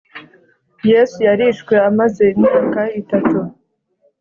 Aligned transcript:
Yesu 0.89 1.17
yarishwe 1.27 1.73
amaze 1.89 2.23
imyaka 2.35 2.81
itatu 3.01 3.39